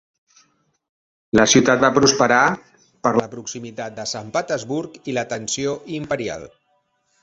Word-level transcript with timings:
La 1.39 1.45
ciutat 1.51 1.83
va 1.83 1.91
prosperar 1.99 2.41
per 3.05 3.13
la 3.21 3.29
proximitat 3.37 4.01
de 4.01 4.09
Sant 4.17 4.35
Petersburg 4.41 5.01
i 5.15 5.19
l'atenció 5.21 5.81
imperial. 6.05 6.55